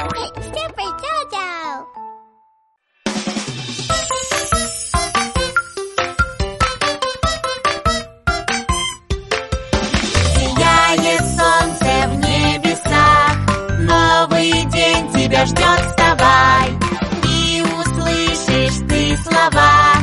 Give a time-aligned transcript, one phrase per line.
[0.00, 0.80] Степа
[10.96, 13.36] и солнце в небесах,
[13.80, 16.68] Новый день тебя ждет, вставай!
[17.24, 19.96] И услышишь ты слова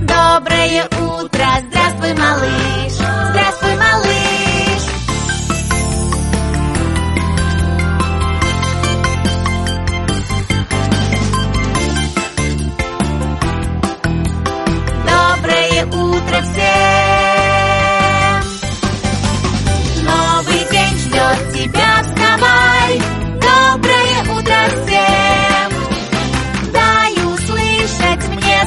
[0.00, 1.71] Доброе утро,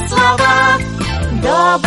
[0.08, 0.78] слова
[1.42, 1.85] добрые.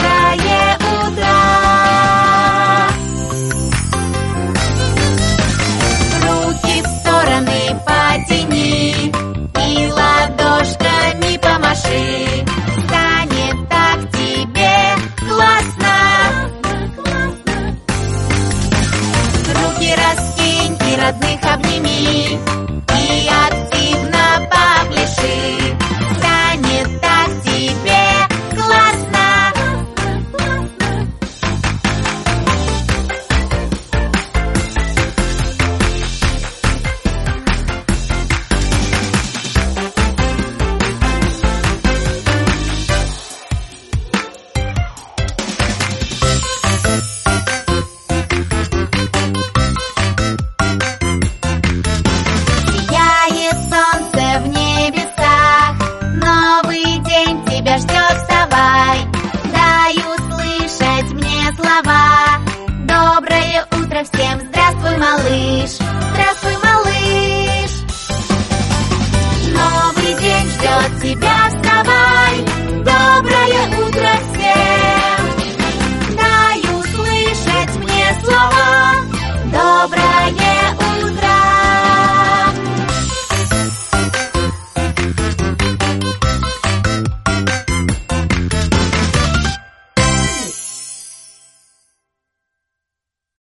[71.15, 72.08] Biasta va.